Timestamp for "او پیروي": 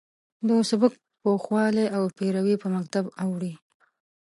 1.95-2.55